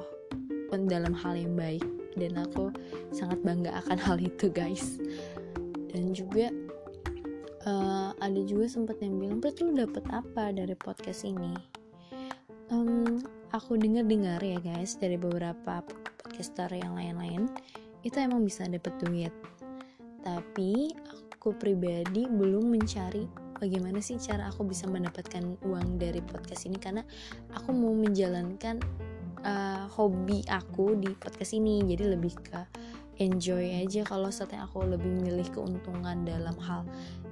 dalam 0.88 1.12
hal 1.12 1.36
yang 1.36 1.52
baik 1.52 1.84
dan 2.16 2.38
aku 2.40 2.72
sangat 3.14 3.40
bangga 3.44 3.72
akan 3.84 3.98
hal 3.98 4.16
itu 4.20 4.48
guys. 4.48 5.00
Dan 5.92 6.16
juga 6.16 6.48
uh, 7.68 8.10
ada 8.16 8.40
juga 8.44 8.68
sempat 8.68 9.00
yang 9.04 9.20
bilang 9.20 9.38
Prit 9.38 9.60
lu 9.60 9.76
dapet 9.76 10.04
apa 10.10 10.52
dari 10.52 10.74
podcast 10.76 11.28
ini? 11.28 11.52
Um, 12.72 13.20
aku 13.52 13.76
dengar 13.76 14.08
dengar 14.08 14.40
ya 14.40 14.56
guys 14.60 14.96
dari 14.96 15.20
beberapa 15.20 15.84
podcaster 15.84 16.72
yang 16.72 16.96
lain-lain 16.96 17.52
itu 18.02 18.16
emang 18.18 18.42
bisa 18.42 18.64
dapet 18.64 18.96
duit. 19.04 19.34
Tapi 20.24 20.94
aku 21.34 21.52
pribadi 21.58 22.24
belum 22.30 22.70
mencari 22.70 23.26
bagaimana 23.62 24.02
sih 24.02 24.18
cara 24.18 24.50
aku 24.50 24.66
bisa 24.66 24.90
mendapatkan 24.90 25.54
uang 25.62 25.98
dari 26.02 26.18
podcast 26.18 26.66
ini 26.66 26.78
karena 26.82 27.06
aku 27.54 27.70
mau 27.70 27.94
menjalankan 27.94 28.82
uh, 29.42 29.86
hobi 29.92 30.42
aku 30.48 30.98
di 30.98 31.12
podcast 31.18 31.54
ini. 31.54 31.82
Jadi 31.86 32.04
lebih 32.06 32.34
ke 32.42 32.60
enjoy 33.20 33.84
aja 33.84 34.02
kalau 34.08 34.32
saatnya 34.32 34.64
aku 34.64 34.82
lebih 34.82 35.12
milih 35.22 35.46
keuntungan 35.52 36.24
dalam 36.24 36.56
hal 36.58 36.82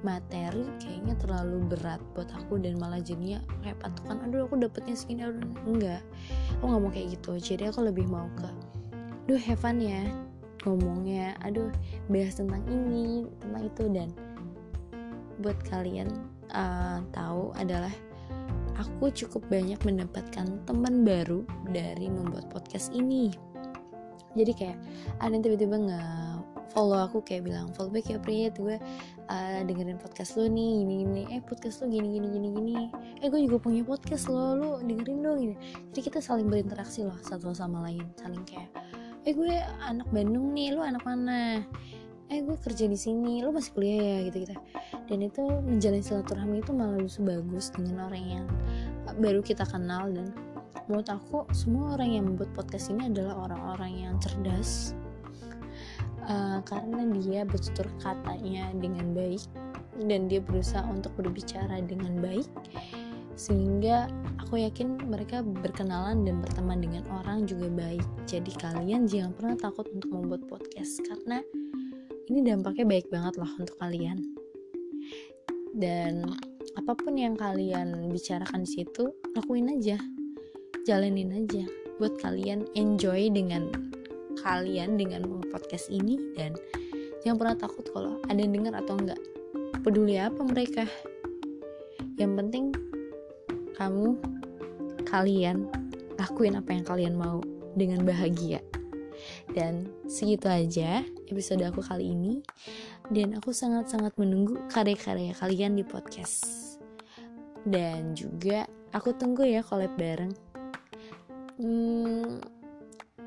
materi 0.05 0.65
kayaknya 0.79 1.17
terlalu 1.19 1.61
berat 1.73 2.01
buat 2.13 2.29
aku 2.31 2.61
dan 2.61 2.77
malah 2.77 3.01
jadinya 3.01 3.41
kayak 3.61 3.81
patokan 3.81 4.17
aduh 4.25 4.49
aku 4.49 4.61
dapetnya 4.61 4.95
segini 4.95 5.25
aduh 5.25 5.45
enggak. 5.67 6.03
Aku 6.61 6.65
nggak 6.69 6.81
mau 6.85 6.93
kayak 6.93 7.09
gitu. 7.17 7.33
Jadi 7.41 7.63
aku 7.69 7.81
lebih 7.89 8.07
mau 8.07 8.29
ke 8.37 8.49
duh 9.29 9.41
have 9.41 9.61
fun 9.61 9.81
ya 9.81 10.05
ngomongnya. 10.69 11.35
Aduh 11.43 11.73
bahas 12.13 12.37
tentang 12.37 12.63
ini 12.69 13.25
tentang 13.41 13.63
itu 13.65 13.85
dan 13.91 14.09
buat 15.41 15.57
kalian 15.65 16.09
uh, 16.53 17.01
tahu 17.17 17.57
adalah 17.57 17.93
aku 18.81 19.13
cukup 19.13 19.45
banyak 19.53 19.77
mendapatkan 19.85 20.65
teman 20.65 21.05
baru 21.05 21.45
dari 21.69 22.09
membuat 22.09 22.49
podcast 22.49 22.91
ini. 22.97 23.29
Jadi 24.33 24.53
kayak 24.55 24.79
ada 25.19 25.35
yang 25.35 25.43
tiba-tiba 25.43 25.77
nge 25.77 26.03
follow 26.71 27.03
aku 27.03 27.19
kayak 27.27 27.51
bilang 27.51 27.67
follow 27.75 27.91
back 27.91 28.07
ya 28.07 28.19
Prit 28.23 28.55
gue 28.55 28.79
uh, 29.27 29.61
dengerin 29.67 29.99
podcast 29.99 30.39
lo 30.39 30.47
nih 30.47 30.87
gini 30.87 30.95
gini 31.03 31.23
eh 31.35 31.43
podcast 31.43 31.83
lo 31.83 31.91
gini 31.91 32.09
gini 32.15 32.27
gini 32.31 32.49
gini. 32.55 32.77
Eh 33.21 33.27
gue 33.27 33.41
juga 33.43 33.59
punya 33.59 33.83
podcast 33.83 34.31
lo 34.31 34.55
lo 34.55 34.71
dengerin 34.81 35.19
dong 35.21 35.39
gini. 35.43 35.57
Jadi 35.91 36.01
kita 36.01 36.19
saling 36.23 36.47
berinteraksi 36.47 37.03
loh 37.03 37.19
satu 37.21 37.51
sama 37.51 37.83
lain. 37.91 38.07
Saling 38.17 38.47
kayak 38.47 38.71
eh 39.27 39.35
gue 39.35 39.51
anak 39.85 40.07
Bandung 40.15 40.55
nih 40.55 40.79
lo 40.79 40.87
anak 40.87 41.03
mana? 41.03 41.67
Eh 42.31 42.47
gue 42.47 42.55
kerja 42.63 42.87
di 42.87 42.95
sini 42.95 43.43
lo 43.43 43.51
masih 43.51 43.75
kuliah 43.75 43.99
ya 43.99 44.19
gitu 44.31 44.47
gitu 44.47 44.55
dan 45.11 45.27
itu 45.27 45.43
menjalin 45.43 46.07
silaturahmi 46.07 46.63
itu 46.63 46.71
malah 46.71 47.03
justru 47.03 47.35
bagus 47.35 47.75
dengan 47.75 48.07
orang 48.07 48.25
yang 48.31 48.47
baru 49.19 49.43
kita 49.43 49.67
kenal. 49.67 50.07
Dan 50.07 50.31
menurut 50.87 51.11
aku 51.11 51.51
semua 51.51 51.99
orang 51.99 52.11
yang 52.15 52.25
membuat 52.31 52.55
podcast 52.55 52.95
ini 52.95 53.11
adalah 53.11 53.51
orang-orang 53.51 54.07
yang 54.07 54.15
cerdas. 54.23 54.95
Uh, 56.31 56.63
karena 56.63 57.11
dia 57.19 57.43
bertutur 57.43 57.91
katanya 57.99 58.71
dengan 58.79 59.11
baik. 59.11 59.43
Dan 59.99 60.31
dia 60.31 60.39
berusaha 60.39 60.87
untuk 60.87 61.11
berbicara 61.19 61.83
dengan 61.83 62.23
baik. 62.23 62.47
Sehingga 63.35 64.07
aku 64.39 64.63
yakin 64.63 65.11
mereka 65.11 65.43
berkenalan 65.43 66.23
dan 66.23 66.39
berteman 66.39 66.87
dengan 66.87 67.03
orang 67.11 67.51
juga 67.51 67.67
baik. 67.67 68.07
Jadi 68.31 68.55
kalian 68.55 69.11
jangan 69.11 69.35
pernah 69.35 69.57
takut 69.59 69.91
untuk 69.91 70.15
membuat 70.15 70.47
podcast. 70.47 71.03
Karena 71.03 71.43
ini 72.31 72.47
dampaknya 72.47 72.87
baik 72.87 73.11
banget 73.11 73.43
loh 73.43 73.51
untuk 73.59 73.75
kalian 73.83 74.40
dan 75.77 76.27
apa 76.79 76.93
pun 76.95 77.15
yang 77.19 77.35
kalian 77.35 78.11
bicarakan 78.11 78.67
di 78.67 78.71
situ 78.83 79.11
lakuin 79.35 79.71
aja. 79.71 79.99
Jalanin 80.89 81.45
aja 81.45 81.67
buat 82.01 82.17
kalian 82.19 82.65
enjoy 82.73 83.29
dengan 83.31 83.69
kalian 84.41 84.97
dengan 84.97 85.29
podcast 85.53 85.93
ini. 85.93 86.17
Dan 86.35 86.57
jangan 87.23 87.37
pernah 87.37 87.57
takut 87.59 87.87
kalau 87.93 88.17
ada 88.27 88.39
yang 88.41 88.55
dengar 88.57 88.81
atau 88.81 88.97
enggak 88.97 89.21
peduli 89.85 90.17
apa 90.17 90.41
mereka. 90.41 90.85
Yang 92.17 92.33
penting 92.41 92.65
kamu 93.77 94.17
kalian 95.09 95.69
lakuin 96.21 96.57
apa 96.57 96.71
yang 96.73 96.85
kalian 96.85 97.15
mau 97.17 97.41
dengan 97.77 98.05
bahagia. 98.05 98.61
Dan 99.53 99.91
segitu 100.09 100.49
aja 100.49 101.05
episode 101.29 101.61
aku 101.61 101.85
kali 101.85 102.17
ini 102.17 102.41
dan 103.11 103.35
aku 103.35 103.51
sangat-sangat 103.51 104.15
menunggu 104.17 104.57
karya-karya 104.71 105.35
kalian 105.35 105.75
di 105.75 105.83
podcast. 105.83 106.47
Dan 107.67 108.15
juga 108.17 108.65
aku 108.95 109.13
tunggu 109.19 109.45
ya 109.45 109.61
collab 109.61 109.93
bareng. 109.99 110.33
Hmm, 111.61 112.41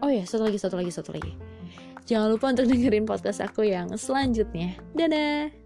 oh 0.02 0.10
ya 0.10 0.26
satu 0.26 0.48
lagi 0.48 0.58
satu 0.58 0.80
lagi 0.80 0.90
satu 0.90 1.12
lagi. 1.14 1.36
Jangan 2.04 2.28
lupa 2.36 2.52
untuk 2.52 2.68
dengerin 2.68 3.08
podcast 3.08 3.44
aku 3.44 3.68
yang 3.68 3.92
selanjutnya. 3.96 4.76
Dadah 4.96 5.63